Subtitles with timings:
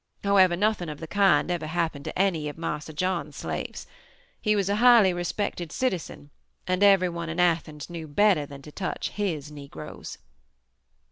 [0.23, 3.85] However, nothing of the kind ever happened to any of Marse John's slaves.
[4.41, 6.31] He was a highly respected citizen
[6.65, 10.17] and everyone in Athens knew better than to touch his Negroes.